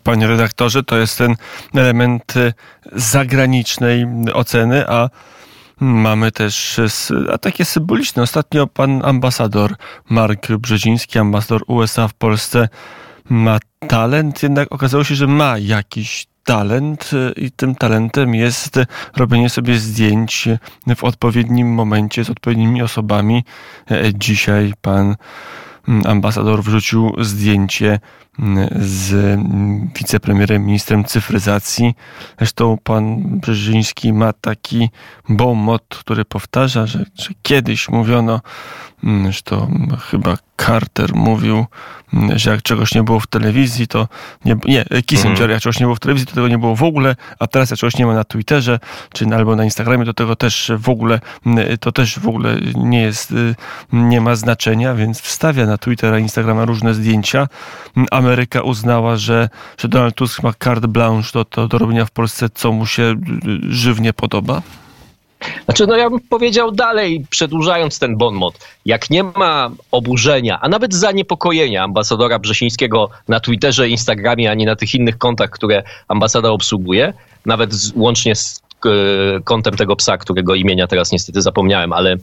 Panie 0.02 0.26
redaktorze, 0.26 0.82
to 0.82 0.96
jest 0.96 1.18
ten 1.18 1.34
element 1.74 2.36
y, 2.36 2.52
zagranicznej 2.92 4.06
oceny, 4.32 4.88
a 4.88 5.10
mamy 5.80 6.32
też 6.32 6.80
a 7.32 7.38
takie 7.38 7.64
symboliczne. 7.64 8.22
Ostatnio 8.22 8.66
pan 8.66 9.04
ambasador 9.04 9.74
Mark 10.10 10.52
Brzeziński, 10.52 11.18
ambasador 11.18 11.62
USA 11.66 12.08
w 12.08 12.14
Polsce, 12.14 12.68
ma 13.28 13.58
talent, 13.88 14.42
jednak 14.42 14.72
okazało 14.72 15.04
się, 15.04 15.14
że 15.14 15.26
ma 15.26 15.58
jakiś 15.58 16.26
talent 16.44 17.10
y, 17.12 17.32
i 17.36 17.50
tym 17.50 17.74
talentem 17.74 18.34
jest 18.34 18.80
robienie 19.16 19.50
sobie 19.50 19.78
zdjęć 19.78 20.48
w 20.96 21.04
odpowiednim 21.04 21.74
momencie 21.74 22.24
z 22.24 22.30
odpowiednimi 22.30 22.82
osobami. 22.82 23.44
E, 23.90 24.14
dzisiaj 24.14 24.72
pan 24.82 25.16
mm, 25.88 26.06
ambasador 26.06 26.62
wrzucił 26.62 27.12
zdjęcie 27.18 28.00
z 28.80 29.12
mm, 29.12 29.90
wicepremierem, 29.98 30.66
ministrem 30.66 31.04
cyfryzacji. 31.04 31.94
Zresztą 32.38 32.78
pan 32.84 33.22
Brzeziński 33.40 34.12
ma 34.12 34.32
taki 34.32 34.90
bomot, 35.28 35.84
który 36.00 36.24
powtarza, 36.24 36.86
że, 36.86 36.98
że 37.14 37.30
kiedyś 37.42 37.88
mówiono, 37.88 38.40
zresztą 39.22 39.86
chyba 40.10 40.36
Carter 40.56 41.14
mówił, 41.14 41.66
że 42.36 42.50
jak 42.50 42.62
czegoś 42.62 42.94
nie 42.94 43.02
było 43.02 43.20
w 43.20 43.26
telewizji, 43.26 43.86
to 43.86 44.08
nie, 44.44 44.56
nie 44.64 44.84
Kissinger, 45.06 45.32
mhm. 45.32 45.50
jak 45.50 45.62
czegoś 45.62 45.80
nie 45.80 45.86
było 45.86 45.94
w 45.94 46.00
telewizji, 46.00 46.26
to 46.26 46.34
tego 46.34 46.48
nie 46.48 46.58
było 46.58 46.76
w 46.76 46.82
ogóle, 46.82 47.16
a 47.38 47.46
teraz 47.46 47.70
jak 47.70 47.80
czegoś 47.80 47.96
nie 47.96 48.06
ma 48.06 48.14
na 48.14 48.24
Twitterze, 48.24 48.78
czy 49.12 49.26
albo 49.36 49.56
na 49.56 49.64
Instagramie, 49.64 50.04
to 50.04 50.14
tego 50.14 50.36
też 50.36 50.72
w 50.78 50.88
ogóle, 50.88 51.20
to 51.80 51.92
też 51.92 52.18
w 52.18 52.28
ogóle 52.28 52.56
nie 52.76 53.02
jest, 53.02 53.32
y, 53.32 53.54
nie 53.92 54.20
ma 54.20 54.36
znaczenia, 54.36 54.94
więc 54.94 55.20
wstawia 55.20 55.66
na 55.66 55.78
Twittera, 55.78 56.18
Instagrama 56.18 56.64
różne 56.64 56.94
zdjęcia. 56.94 57.48
Ameryka 58.24 58.62
uznała, 58.62 59.16
że, 59.16 59.48
że 59.78 59.88
Donald 59.88 60.14
Tusk 60.14 60.42
ma 60.42 60.52
carte 60.64 60.88
blanche 60.88 61.30
do, 61.34 61.44
do, 61.44 61.68
do 61.68 61.78
robienia 61.78 62.04
w 62.04 62.10
Polsce, 62.10 62.48
co 62.54 62.72
mu 62.72 62.86
się 62.86 63.02
y, 63.02 63.14
żywnie 63.62 64.12
podoba. 64.12 64.62
Znaczy, 65.64 65.86
no 65.86 65.96
ja 65.96 66.10
bym 66.10 66.20
powiedział 66.20 66.72
dalej, 66.72 67.26
przedłużając 67.30 67.98
ten 67.98 68.16
bon 68.16 68.34
mot, 68.34 68.58
jak 68.84 69.10
nie 69.10 69.22
ma 69.22 69.70
oburzenia, 69.90 70.58
a 70.60 70.68
nawet 70.68 70.94
zaniepokojenia 70.94 71.84
ambasadora 71.84 72.38
Brzesińskiego 72.38 73.10
na 73.28 73.40
Twitterze, 73.40 73.88
Instagramie, 73.88 74.50
ani 74.50 74.64
na 74.64 74.76
tych 74.76 74.94
innych 74.94 75.18
kontach, 75.18 75.50
które 75.50 75.82
ambasada 76.08 76.50
obsługuje, 76.50 77.12
nawet 77.46 77.74
z, 77.74 77.92
łącznie 77.96 78.34
z 78.34 78.62
e, 78.86 78.90
kontem 79.44 79.76
tego 79.76 79.96
psa, 79.96 80.18
którego 80.18 80.54
imienia 80.54 80.86
teraz 80.86 81.12
niestety 81.12 81.42
zapomniałem, 81.42 81.92
ale 81.92 82.16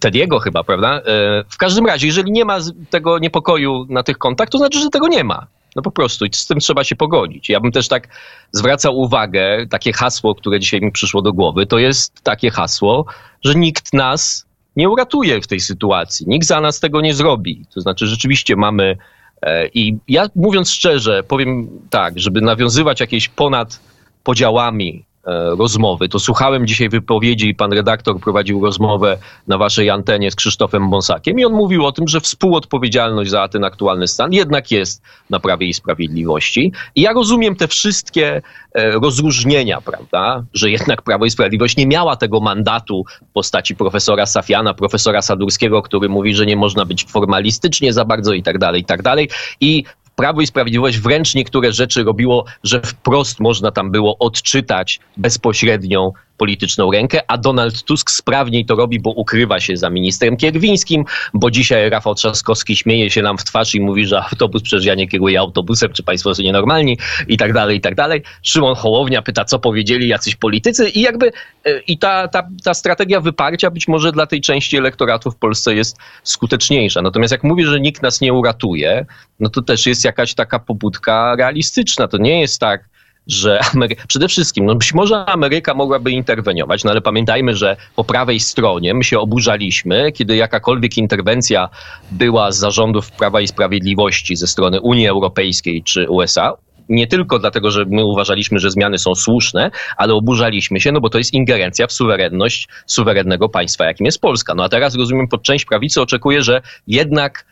Tediego 0.00 0.38
chyba, 0.38 0.64
prawda? 0.64 0.98
E, 0.98 1.02
w 1.48 1.56
każdym 1.56 1.86
razie, 1.86 2.06
jeżeli 2.06 2.32
nie 2.32 2.44
ma 2.44 2.58
tego 2.90 3.18
niepokoju 3.18 3.86
na 3.88 4.02
tych 4.02 4.18
kontach, 4.18 4.48
to 4.48 4.58
znaczy, 4.58 4.78
że 4.78 4.88
tego 4.88 5.08
nie 5.08 5.24
ma. 5.24 5.46
No 5.76 5.82
po 5.82 5.90
prostu 5.90 6.24
i 6.24 6.28
z 6.32 6.46
tym 6.46 6.58
trzeba 6.58 6.84
się 6.84 6.96
pogodzić. 6.96 7.48
Ja 7.48 7.60
bym 7.60 7.72
też 7.72 7.88
tak 7.88 8.08
zwracał 8.52 8.98
uwagę, 8.98 9.66
takie 9.70 9.92
hasło, 9.92 10.34
które 10.34 10.60
dzisiaj 10.60 10.80
mi 10.80 10.92
przyszło 10.92 11.22
do 11.22 11.32
głowy, 11.32 11.66
to 11.66 11.78
jest 11.78 12.22
takie 12.22 12.50
hasło, 12.50 13.06
że 13.44 13.54
nikt 13.54 13.92
nas 13.92 14.46
nie 14.76 14.88
uratuje 14.88 15.40
w 15.40 15.46
tej 15.46 15.60
sytuacji. 15.60 16.26
Nikt 16.28 16.46
za 16.46 16.60
nas 16.60 16.80
tego 16.80 17.00
nie 17.00 17.14
zrobi. 17.14 17.64
To 17.74 17.80
znaczy 17.80 18.06
rzeczywiście 18.06 18.56
mamy 18.56 18.96
e, 19.42 19.66
i 19.66 19.96
ja 20.08 20.26
mówiąc 20.34 20.70
szczerze, 20.70 21.22
powiem 21.22 21.68
tak, 21.90 22.18
żeby 22.18 22.40
nawiązywać 22.40 23.00
jakieś 23.00 23.28
ponad 23.28 23.80
podziałami 24.24 25.04
E, 25.04 25.13
rozmowy. 25.58 26.08
To 26.08 26.18
słuchałem 26.18 26.66
dzisiaj 26.66 26.88
wypowiedzi 26.88 27.54
pan 27.54 27.72
redaktor 27.72 28.20
prowadził 28.20 28.64
rozmowę 28.64 29.18
na 29.46 29.58
waszej 29.58 29.90
antenie 29.90 30.30
z 30.30 30.34
Krzysztofem 30.34 30.90
Bonsakiem 30.90 31.38
i 31.38 31.44
on 31.44 31.52
mówił 31.52 31.86
o 31.86 31.92
tym, 31.92 32.08
że 32.08 32.20
współodpowiedzialność 32.20 33.30
za 33.30 33.48
ten 33.48 33.64
aktualny 33.64 34.08
stan 34.08 34.32
jednak 34.32 34.70
jest 34.70 35.02
na 35.30 35.40
Prawie 35.40 35.66
i 35.66 35.74
Sprawiedliwości. 35.74 36.72
I 36.94 37.00
ja 37.00 37.12
rozumiem 37.12 37.56
te 37.56 37.68
wszystkie 37.68 38.42
e, 38.74 38.90
rozróżnienia, 38.90 39.80
prawda, 39.80 40.44
że 40.54 40.70
jednak 40.70 41.02
Prawo 41.02 41.24
i 41.24 41.30
Sprawiedliwość 41.30 41.76
nie 41.76 41.86
miała 41.86 42.16
tego 42.16 42.40
mandatu 42.40 43.04
w 43.30 43.32
postaci 43.32 43.76
profesora 43.76 44.26
Safiana, 44.26 44.74
profesora 44.74 45.22
Sadurskiego, 45.22 45.82
który 45.82 46.08
mówi, 46.08 46.34
że 46.34 46.46
nie 46.46 46.56
można 46.56 46.84
być 46.84 47.04
formalistycznie 47.04 47.92
za 47.92 48.04
bardzo 48.04 48.32
i 48.32 48.42
tak 48.42 48.58
dalej, 48.58 48.80
i 48.80 48.84
tak 48.84 49.02
dalej. 49.02 49.28
I 49.60 49.84
Prawo 50.16 50.40
i 50.40 50.46
Sprawiedliwość 50.46 50.98
wręcz 50.98 51.34
niektóre 51.34 51.72
rzeczy 51.72 52.04
robiło, 52.04 52.44
że 52.64 52.80
wprost 52.80 53.40
można 53.40 53.70
tam 53.70 53.90
było 53.90 54.18
odczytać 54.18 55.00
bezpośrednią 55.16 56.12
polityczną 56.36 56.92
rękę, 56.92 57.20
a 57.28 57.38
Donald 57.38 57.82
Tusk 57.82 58.10
sprawniej 58.10 58.66
to 58.66 58.74
robi, 58.74 59.00
bo 59.00 59.10
ukrywa 59.10 59.60
się 59.60 59.76
za 59.76 59.90
ministrem 59.90 60.36
Kierwińskim, 60.36 61.04
bo 61.34 61.50
dzisiaj 61.50 61.90
Rafał 61.90 62.14
Trzaskowski 62.14 62.76
śmieje 62.76 63.10
się 63.10 63.22
nam 63.22 63.38
w 63.38 63.44
twarz 63.44 63.74
i 63.74 63.80
mówi, 63.80 64.06
że 64.06 64.22
autobus, 64.22 64.62
przecież 64.62 64.84
ja 64.84 64.94
nie 64.94 65.08
kieruję 65.08 65.40
autobusem, 65.40 65.92
czy 65.92 66.02
państwo 66.02 66.34
są 66.34 66.42
nienormalni 66.42 66.98
i 67.28 67.36
tak 67.36 67.52
dalej, 67.52 67.78
i 67.78 67.80
tak 67.80 67.94
dalej. 67.94 68.22
Szymon 68.42 68.74
Hołownia 68.74 69.22
pyta, 69.22 69.44
co 69.44 69.58
powiedzieli 69.58 70.08
jacyś 70.08 70.36
politycy 70.36 70.88
i 70.88 71.00
jakby 71.00 71.32
e, 71.64 71.78
i 71.78 71.98
ta, 71.98 72.28
ta, 72.28 72.48
ta 72.64 72.74
strategia 72.74 73.20
wyparcia 73.20 73.70
być 73.70 73.88
może 73.88 74.12
dla 74.12 74.26
tej 74.26 74.40
części 74.40 74.76
elektoratu 74.76 75.30
w 75.30 75.36
Polsce 75.36 75.74
jest 75.74 75.96
skuteczniejsza. 76.22 77.02
Natomiast 77.02 77.32
jak 77.32 77.44
mówię, 77.44 77.66
że 77.66 77.80
nikt 77.80 78.02
nas 78.02 78.20
nie 78.20 78.32
uratuje, 78.32 79.06
no 79.40 79.48
to 79.48 79.62
też 79.62 79.86
jest 79.86 80.04
jakaś 80.04 80.34
taka 80.34 80.58
pobudka 80.58 81.36
realistyczna. 81.38 82.08
To 82.08 82.18
nie 82.18 82.40
jest 82.40 82.60
tak, 82.60 82.88
że 83.26 83.60
Amery... 83.74 83.96
przede 84.08 84.28
wszystkim, 84.28 84.66
no 84.66 84.74
być 84.74 84.94
może 84.94 85.26
Ameryka 85.26 85.74
mogłaby 85.74 86.10
interweniować, 86.10 86.84
no 86.84 86.90
ale 86.90 87.00
pamiętajmy, 87.00 87.54
że 87.54 87.76
po 87.96 88.04
prawej 88.04 88.40
stronie 88.40 88.94
my 88.94 89.04
się 89.04 89.18
oburzaliśmy, 89.18 90.12
kiedy 90.12 90.36
jakakolwiek 90.36 90.98
interwencja 90.98 91.68
była 92.10 92.52
z 92.52 92.58
zarządów 92.58 93.10
Prawa 93.10 93.40
i 93.40 93.48
Sprawiedliwości 93.48 94.36
ze 94.36 94.46
strony 94.46 94.80
Unii 94.80 95.08
Europejskiej 95.08 95.82
czy 95.82 96.10
USA, 96.10 96.52
nie 96.88 97.06
tylko 97.06 97.38
dlatego, 97.38 97.70
że 97.70 97.84
my 97.84 98.04
uważaliśmy, 98.04 98.58
że 98.58 98.70
zmiany 98.70 98.98
są 98.98 99.14
słuszne, 99.14 99.70
ale 99.96 100.14
oburzaliśmy 100.14 100.80
się, 100.80 100.92
no 100.92 101.00
bo 101.00 101.10
to 101.10 101.18
jest 101.18 101.34
ingerencja 101.34 101.86
w 101.86 101.92
suwerenność 101.92 102.68
suwerennego 102.86 103.48
państwa, 103.48 103.84
jakim 103.84 104.06
jest 104.06 104.20
Polska. 104.20 104.54
No 104.54 104.64
a 104.64 104.68
teraz 104.68 104.94
rozumiem, 104.96 105.28
pod 105.28 105.42
część 105.42 105.64
prawicy 105.64 106.00
oczekuje, 106.00 106.42
że 106.42 106.62
jednak 106.86 107.44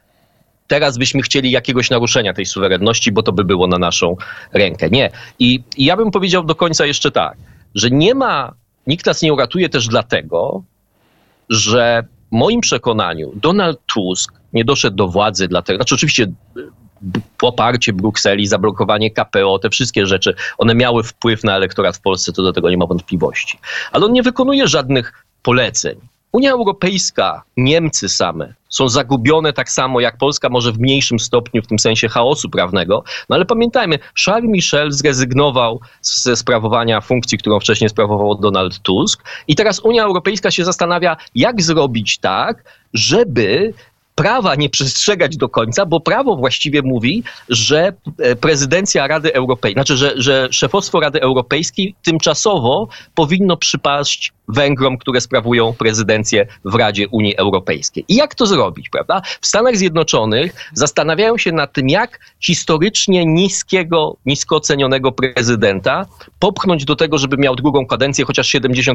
teraz 0.66 0.98
byśmy 0.98 1.22
chcieli 1.22 1.50
jakiegoś 1.50 1.90
naruszenia 1.90 2.34
tej 2.34 2.46
suwerenności, 2.46 3.12
bo 3.12 3.22
to 3.22 3.32
by 3.32 3.44
było 3.44 3.66
na 3.66 3.78
naszą 3.78 4.16
rękę. 4.52 4.90
Nie. 4.90 5.10
I, 5.38 5.62
I 5.76 5.84
ja 5.84 5.96
bym 5.96 6.10
powiedział 6.10 6.44
do 6.44 6.54
końca 6.54 6.86
jeszcze 6.86 7.10
tak, 7.10 7.36
że 7.74 7.90
nie 7.90 8.14
ma, 8.14 8.52
nikt 8.86 9.06
nas 9.06 9.22
nie 9.22 9.32
uratuje 9.32 9.68
też 9.68 9.88
dlatego, 9.88 10.62
że 11.48 12.04
w 12.32 12.34
moim 12.34 12.60
przekonaniu 12.60 13.32
Donald 13.34 13.80
Tusk 13.94 14.32
nie 14.52 14.64
doszedł 14.64 14.96
do 14.96 15.08
władzy 15.08 15.48
dlatego, 15.48 15.76
znaczy 15.76 15.94
oczywiście 15.94 16.26
poparcie 17.38 17.92
Brukseli, 17.92 18.46
zablokowanie 18.46 19.10
KPO, 19.10 19.58
te 19.58 19.70
wszystkie 19.70 20.06
rzeczy, 20.06 20.34
one 20.58 20.74
miały 20.74 21.02
wpływ 21.02 21.44
na 21.44 21.56
elektorat 21.56 21.96
w 21.96 22.00
Polsce, 22.00 22.32
to 22.32 22.42
do 22.42 22.52
tego 22.52 22.70
nie 22.70 22.76
ma 22.76 22.86
wątpliwości. 22.86 23.58
Ale 23.92 24.06
on 24.06 24.12
nie 24.12 24.22
wykonuje 24.22 24.68
żadnych 24.68 25.24
poleceń. 25.42 26.00
Unia 26.32 26.52
Europejska, 26.52 27.42
Niemcy 27.56 28.08
same 28.08 28.54
są 28.68 28.88
zagubione 28.88 29.52
tak 29.52 29.70
samo 29.70 30.00
jak 30.00 30.18
Polska, 30.18 30.48
może 30.48 30.72
w 30.72 30.78
mniejszym 30.78 31.18
stopniu 31.18 31.62
w 31.62 31.66
tym 31.66 31.78
sensie 31.78 32.08
chaosu 32.08 32.50
prawnego. 32.50 33.04
No 33.28 33.36
ale 33.36 33.44
pamiętajmy, 33.44 33.98
Charles 34.24 34.50
Michel 34.50 34.92
zrezygnował 34.92 35.80
ze 36.02 36.36
sprawowania 36.36 37.00
funkcji, 37.00 37.38
którą 37.38 37.60
wcześniej 37.60 37.88
sprawował 37.90 38.34
Donald 38.34 38.78
Tusk 38.78 39.24
i 39.48 39.56
teraz 39.56 39.80
Unia 39.80 40.04
Europejska 40.04 40.50
się 40.50 40.64
zastanawia, 40.64 41.16
jak 41.34 41.62
zrobić 41.62 42.18
tak, 42.18 42.64
żeby 42.94 43.74
prawa 44.14 44.54
nie 44.54 44.68
przestrzegać 44.68 45.36
do 45.36 45.48
końca, 45.48 45.86
bo 45.86 46.00
prawo 46.00 46.36
właściwie 46.36 46.82
mówi, 46.84 47.22
że 47.48 47.92
e, 48.18 48.36
prezydencja 48.36 49.06
Rady 49.06 49.34
Europejskiej, 49.34 49.74
znaczy, 49.74 49.96
że, 49.96 50.12
że 50.16 50.48
szefostwo 50.50 51.00
Rady 51.00 51.20
Europejskiej 51.20 51.94
tymczasowo 52.02 52.88
powinno 53.14 53.56
przypaść 53.56 54.32
Węgrom, 54.48 54.98
które 54.98 55.20
sprawują 55.20 55.72
prezydencję 55.72 56.46
w 56.64 56.74
Radzie 56.74 57.08
Unii 57.08 57.36
Europejskiej. 57.36 58.04
I 58.08 58.14
jak 58.14 58.34
to 58.34 58.46
zrobić, 58.46 58.88
prawda? 58.88 59.22
W 59.40 59.46
Stanach 59.46 59.76
Zjednoczonych 59.76 60.70
zastanawiają 60.72 61.38
się 61.38 61.52
nad 61.52 61.72
tym, 61.72 61.88
jak 61.88 62.18
historycznie 62.40 63.26
niskiego, 63.26 64.16
nisko 64.26 64.56
ocenionego 64.56 65.12
prezydenta 65.12 66.06
popchnąć 66.38 66.84
do 66.84 66.96
tego, 66.96 67.18
żeby 67.18 67.36
miał 67.36 67.56
drugą 67.56 67.86
kadencję, 67.86 68.24
chociaż 68.24 68.54
70% 68.54 68.94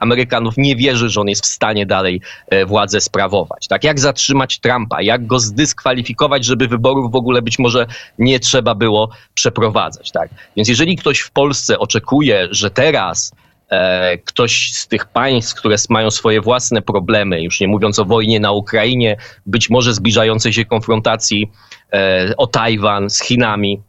Amerykanów 0.00 0.54
nie 0.56 0.76
wierzy, 0.76 1.08
że 1.08 1.20
on 1.20 1.28
jest 1.28 1.42
w 1.42 1.46
stanie 1.46 1.86
dalej 1.86 2.20
e, 2.48 2.66
władzę 2.66 3.00
sprawować. 3.00 3.68
Tak? 3.68 3.84
Jak 3.84 4.00
zatrzymać 4.00 4.45
Trumpa? 4.60 5.02
Jak 5.02 5.26
go 5.26 5.38
zdyskwalifikować, 5.38 6.44
żeby 6.44 6.68
wyborów 6.68 7.12
w 7.12 7.16
ogóle 7.16 7.42
być 7.42 7.58
może 7.58 7.86
nie 8.18 8.40
trzeba 8.40 8.74
było 8.74 9.10
przeprowadzać? 9.34 10.10
Tak? 10.10 10.30
Więc 10.56 10.68
jeżeli 10.68 10.96
ktoś 10.96 11.20
w 11.20 11.30
Polsce 11.30 11.78
oczekuje, 11.78 12.48
że 12.50 12.70
teraz 12.70 13.32
E, 13.70 14.18
ktoś 14.18 14.72
z 14.72 14.88
tych 14.88 15.04
państw, 15.04 15.54
które 15.54 15.76
mają 15.88 16.10
swoje 16.10 16.40
własne 16.40 16.82
problemy, 16.82 17.42
już 17.42 17.60
nie 17.60 17.68
mówiąc 17.68 17.98
o 17.98 18.04
wojnie 18.04 18.40
na 18.40 18.52
Ukrainie, 18.52 19.16
być 19.46 19.70
może 19.70 19.94
zbliżającej 19.94 20.52
się 20.52 20.64
konfrontacji 20.64 21.50
e, 21.92 22.32
o 22.36 22.46
Tajwan 22.46 23.10
z 23.10 23.22
Chinami, 23.22 23.80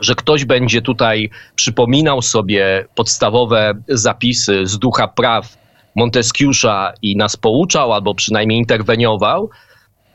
że 0.00 0.14
ktoś 0.14 0.44
będzie 0.44 0.82
tutaj 0.82 1.30
przypominał 1.54 2.22
sobie 2.22 2.86
podstawowe 2.94 3.74
zapisy 3.88 4.66
z 4.66 4.78
ducha 4.78 5.08
praw 5.08 5.56
Montesquieu'a 5.96 6.92
i 7.02 7.16
nas 7.16 7.36
pouczał, 7.36 7.92
albo 7.92 8.14
przynajmniej 8.14 8.58
interweniował, 8.58 9.50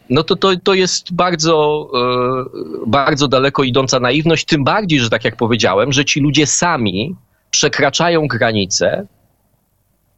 no 0.09 0.23
to, 0.23 0.35
to, 0.35 0.51
to 0.63 0.73
jest 0.73 1.13
bardzo, 1.13 1.87
e, 1.93 2.87
bardzo 2.87 3.27
daleko 3.27 3.63
idąca 3.63 3.99
naiwność, 3.99 4.45
tym 4.45 4.63
bardziej, 4.63 4.99
że 4.99 5.09
tak 5.09 5.25
jak 5.25 5.35
powiedziałem, 5.35 5.93
że 5.93 6.05
ci 6.05 6.19
ludzie 6.19 6.47
sami 6.47 7.15
przekraczają 7.49 8.27
granice 8.27 9.07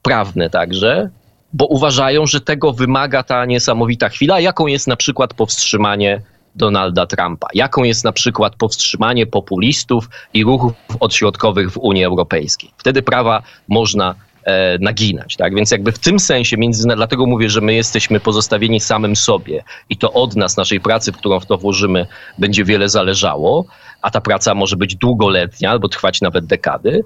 prawne 0.01 0.49
także, 0.49 1.09
bo 1.53 1.65
uważają, 1.65 2.25
że 2.25 2.41
tego 2.41 2.73
wymaga 2.73 3.23
ta 3.23 3.45
niesamowita 3.45 4.09
chwila, 4.09 4.39
jaką 4.39 4.67
jest 4.67 4.87
na 4.87 4.95
przykład 4.95 5.33
powstrzymanie 5.33 6.21
Donalda 6.55 7.05
Trumpa, 7.05 7.47
jaką 7.53 7.83
jest 7.83 8.03
na 8.03 8.11
przykład 8.11 8.55
powstrzymanie 8.55 9.27
populistów 9.27 10.09
i 10.33 10.43
ruchów 10.43 10.73
odśrodkowych 10.99 11.71
w 11.71 11.77
Unii 11.77 12.03
Europejskiej. 12.03 12.71
Wtedy 12.77 13.01
prawa 13.01 13.43
można 13.67 14.15
naginać. 14.79 15.35
Tak? 15.35 15.55
Więc 15.55 15.71
jakby 15.71 15.91
w 15.91 15.99
tym 15.99 16.19
sensie, 16.19 16.57
między, 16.57 16.87
dlatego 16.95 17.25
mówię, 17.25 17.49
że 17.49 17.61
my 17.61 17.73
jesteśmy 17.73 18.19
pozostawieni 18.19 18.79
samym 18.79 19.15
sobie 19.15 19.63
i 19.89 19.97
to 19.97 20.13
od 20.13 20.35
nas, 20.35 20.57
naszej 20.57 20.79
pracy, 20.79 21.11
w 21.11 21.17
którą 21.17 21.39
w 21.39 21.45
to 21.45 21.57
włożymy, 21.57 22.05
będzie 22.37 22.63
wiele 22.65 22.89
zależało, 22.89 23.65
a 24.01 24.11
ta 24.11 24.21
praca 24.21 24.55
może 24.55 24.75
być 24.75 24.95
długoletnia 24.95 25.71
albo 25.71 25.89
trwać 25.89 26.21
nawet 26.21 26.45
dekady. 26.45 27.03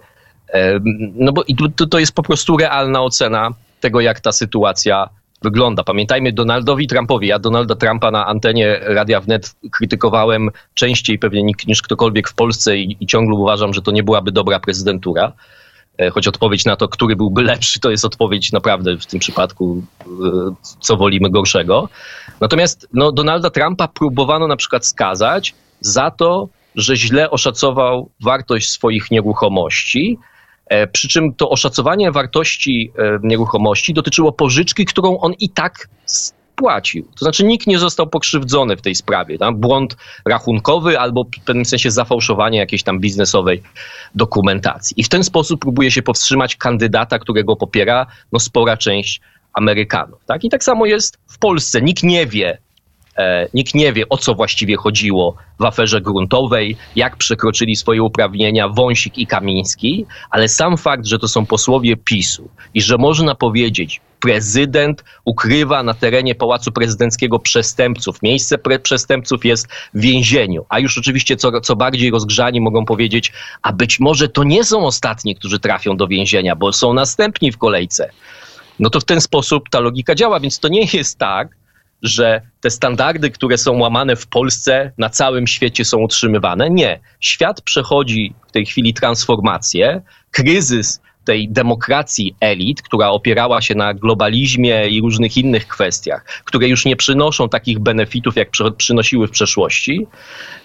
No 1.16 1.32
bo 1.32 1.44
to, 1.76 1.88
to 1.88 2.00
jest 2.00 2.16
po 2.16 2.24
prostu 2.24 2.58
realna 2.58 3.02
ocena 3.02 3.50
tego, 3.80 4.02
jak 4.02 4.20
ta 4.20 4.32
sytuacja 4.32 5.10
wygląda. 5.42 5.84
Pamiętajmy 5.84 6.32
Donaldowi 6.32 6.88
Trumpowi. 6.88 7.28
Ja 7.28 7.40
Donalda 7.40 7.76
Trumpa 7.76 8.12
na 8.12 8.26
antenie 8.26 8.80
Radia 8.82 9.22
Wnet 9.22 9.56
krytykowałem 9.72 10.50
częściej 10.74 11.20
pewnie 11.20 11.44
niż 11.68 11.82
ktokolwiek 11.82 12.30
w 12.30 12.34
Polsce 12.34 12.78
i, 12.78 12.98
i 13.00 13.08
ciągle 13.08 13.36
uważam, 13.36 13.74
że 13.74 13.82
to 13.82 13.92
nie 13.92 14.04
byłaby 14.04 14.32
dobra 14.32 14.60
prezydentura. 14.60 15.34
E, 15.98 16.10
choć 16.10 16.28
odpowiedź 16.28 16.66
na 16.66 16.76
to, 16.76 16.88
który 16.88 17.16
byłby 17.16 17.42
lepszy, 17.42 17.80
to 17.80 17.92
jest 17.92 18.06
odpowiedź 18.06 18.52
naprawdę 18.52 18.98
w 18.98 19.06
tym 19.06 19.20
przypadku, 19.20 19.84
e, 20.02 20.06
co 20.80 20.98
wolimy 20.98 21.30
gorszego. 21.30 21.90
Natomiast 22.42 22.88
no, 22.94 23.12
Donalda 23.12 23.50
Trumpa 23.50 23.88
próbowano 23.88 24.48
na 24.48 24.56
przykład 24.56 24.86
skazać 24.86 25.56
za 25.80 26.12
to, 26.12 26.48
że 26.76 26.96
źle 26.96 27.30
oszacował 27.30 28.10
wartość 28.22 28.70
swoich 28.70 29.12
nieruchomości, 29.12 30.18
E, 30.66 30.88
przy 30.88 31.08
czym 31.08 31.34
to 31.34 31.50
oszacowanie 31.50 32.12
wartości 32.12 32.92
nieruchomości 33.24 33.94
dotyczyło 33.94 34.32
pożyczki, 34.32 34.86
którą 34.86 35.18
on 35.20 35.34
i 35.40 35.50
tak 35.50 35.88
spłacił. 36.54 37.04
To 37.04 37.26
znaczy 37.26 37.44
nikt 37.44 37.68
nie 37.68 37.80
został 37.80 38.08
pokrzywdzony 38.08 38.78
w 38.78 38.82
tej 38.82 38.96
sprawie. 38.96 39.38
Tam 39.38 39.56
błąd 39.56 39.98
rachunkowy 40.26 41.00
albo 41.00 41.24
w 41.24 41.46
pewnym 41.46 41.66
sensie 41.66 41.92
zafałszowanie 41.92 42.58
jakiejś 42.58 42.84
tam 42.84 43.00
biznesowej 43.00 43.62
dokumentacji. 44.16 44.94
I 45.00 45.04
w 45.04 45.10
ten 45.10 45.24
sposób 45.24 45.62
próbuje 45.62 45.92
się 45.92 46.02
powstrzymać 46.02 46.56
kandydata, 46.56 47.20
którego 47.20 47.56
popiera 47.56 48.06
no, 48.32 48.40
spora 48.40 48.78
część 48.78 49.22
Amerykanów. 49.54 50.26
Tak? 50.26 50.44
I 50.44 50.50
tak 50.50 50.64
samo 50.64 50.86
jest 50.86 51.18
w 51.28 51.40
Polsce. 51.40 51.82
Nikt 51.82 52.04
nie 52.04 52.26
wie, 52.26 52.58
nikt 53.54 53.76
nie 53.76 53.94
wie, 53.94 54.10
o 54.10 54.18
co 54.18 54.36
właściwie 54.36 54.76
chodziło 54.76 55.36
w 55.60 55.66
aferze 55.66 56.02
gruntowej, 56.02 56.78
jak 56.96 57.18
przekroczyli 57.18 57.76
swoje 57.76 58.04
uprawnienia 58.04 58.70
Wąsik 58.70 59.18
i 59.18 59.28
Kamiński, 59.28 60.06
ale 60.30 60.50
sam 60.50 60.78
fakt, 60.78 61.06
że 61.06 61.20
to 61.20 61.28
są 61.28 61.46
posłowie 61.46 61.98
PiSu 61.98 62.50
i 62.74 62.82
że 62.82 62.98
można 62.98 63.36
powiedzieć, 63.36 64.02
prezydent 64.24 65.04
ukrywa 65.26 65.84
na 65.84 65.94
terenie 65.94 66.36
Pałacu 66.36 66.72
Prezydenckiego 66.72 67.40
przestępców. 67.40 68.22
Miejsce 68.22 68.58
przestępców 68.84 69.46
jest 69.46 69.68
w 69.94 70.00
więzieniu. 70.00 70.66
A 70.70 70.80
już 70.80 70.98
oczywiście 70.98 71.36
co, 71.36 71.62
co 71.62 71.76
bardziej 71.76 72.12
rozgrzani 72.12 72.62
mogą 72.62 72.86
powiedzieć, 72.86 73.32
a 73.62 73.74
być 73.74 74.00
może 74.00 74.30
to 74.30 74.44
nie 74.44 74.64
są 74.64 74.86
ostatni, 74.86 75.36
którzy 75.36 75.60
trafią 75.60 75.98
do 75.98 76.08
więzienia, 76.08 76.56
bo 76.56 76.74
są 76.74 76.94
następni 76.94 77.52
w 77.52 77.58
kolejce. 77.58 78.10
No 78.80 78.90
to 78.90 79.00
w 79.00 79.06
ten 79.06 79.22
sposób 79.22 79.70
ta 79.70 79.80
logika 79.80 80.16
działa, 80.16 80.40
więc 80.40 80.60
to 80.60 80.68
nie 80.68 80.88
jest 80.94 81.20
tak, 81.20 81.48
że 82.04 82.42
te 82.62 82.70
standardy, 82.70 83.30
które 83.30 83.58
są 83.58 83.80
łamane 83.80 84.16
w 84.16 84.28
Polsce, 84.28 84.92
na 84.98 85.10
całym 85.10 85.48
świecie 85.48 85.86
są 85.86 85.98
utrzymywane. 85.98 86.70
Nie. 86.70 87.00
Świat 87.20 87.62
przechodzi 87.62 88.34
w 88.48 88.52
tej 88.52 88.66
chwili 88.66 88.94
transformację. 88.94 90.02
Kryzys 90.32 91.02
tej 91.26 91.50
demokracji 91.50 92.36
elit, 92.40 92.82
która 92.82 93.10
opierała 93.10 93.62
się 93.62 93.76
na 93.76 93.94
globalizmie 93.94 94.88
i 94.88 95.02
różnych 95.02 95.38
innych 95.38 95.68
kwestiach, 95.68 96.26
które 96.44 96.68
już 96.68 96.86
nie 96.86 96.96
przynoszą 96.96 97.50
takich 97.50 97.80
benefitów, 97.80 98.36
jak 98.36 98.50
przynosiły 98.78 99.28
w 99.28 99.32
przeszłości. 99.32 100.08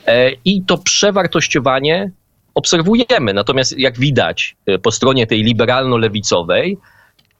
E, 0.06 0.30
I 0.44 0.62
to 0.62 0.78
przewartościowanie 0.78 2.10
obserwujemy. 2.54 3.34
Natomiast 3.34 3.78
jak 3.78 3.98
widać 3.98 4.56
e, 4.66 4.78
po 4.78 4.90
stronie 4.92 5.26
tej 5.26 5.44
liberalno-lewicowej, 5.44 6.76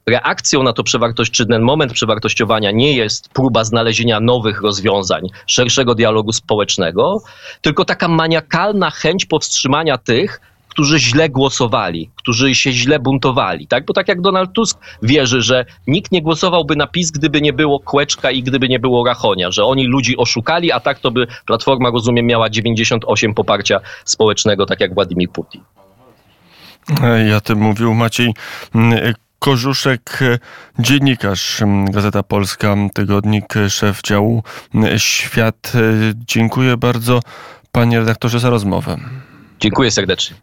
reakcją 0.09 0.63
na 0.63 0.73
to 0.73 0.83
przewartość, 0.83 1.37
ten 1.37 1.61
moment 1.61 1.93
przewartościowania 1.93 2.71
nie 2.71 2.93
jest 2.93 3.29
próba 3.29 3.63
znalezienia 3.63 4.19
nowych 4.19 4.61
rozwiązań, 4.61 5.27
szerszego 5.47 5.95
dialogu 5.95 6.31
społecznego, 6.31 7.21
tylko 7.61 7.85
taka 7.85 8.07
maniakalna 8.07 8.89
chęć 8.89 9.25
powstrzymania 9.25 9.97
tych, 9.97 10.41
którzy 10.69 10.99
źle 10.99 11.29
głosowali, 11.29 12.09
którzy 12.15 12.55
się 12.55 12.71
źle 12.71 12.99
buntowali, 12.99 13.67
tak? 13.67 13.85
Bo 13.85 13.93
tak 13.93 14.07
jak 14.07 14.21
Donald 14.21 14.53
Tusk 14.53 14.79
wierzy, 15.01 15.41
że 15.41 15.65
nikt 15.87 16.11
nie 16.11 16.21
głosowałby 16.21 16.75
na 16.75 16.87
PiS, 16.87 17.11
gdyby 17.11 17.41
nie 17.41 17.53
było 17.53 17.79
Kłeczka 17.79 18.31
i 18.31 18.43
gdyby 18.43 18.69
nie 18.69 18.79
było 18.79 19.05
Rachonia, 19.05 19.51
że 19.51 19.65
oni 19.65 19.87
ludzi 19.87 20.17
oszukali, 20.17 20.71
a 20.71 20.79
tak 20.79 20.99
to 20.99 21.11
by 21.11 21.27
Platforma, 21.45 21.89
rozumiem, 21.89 22.25
miała 22.25 22.49
98 22.49 23.33
poparcia 23.33 23.79
społecznego, 24.05 24.65
tak 24.65 24.79
jak 24.79 24.93
Władimir 24.93 25.29
Putin. 25.29 25.61
Ja 27.29 27.41
tym 27.41 27.59
mówił 27.59 27.93
Maciej 27.93 28.33
Korzuszek, 29.39 30.19
dziennikarz 30.79 31.61
Gazeta 31.89 32.23
Polska, 32.23 32.75
tygodnik, 32.93 33.53
szef 33.69 34.01
działu 34.01 34.43
Świat. 34.97 35.73
Dziękuję 36.15 36.77
bardzo 36.77 37.19
panie 37.71 37.99
redaktorze 37.99 38.39
za 38.39 38.49
rozmowę. 38.49 38.97
Dziękuję 39.59 39.91
serdecznie. 39.91 40.35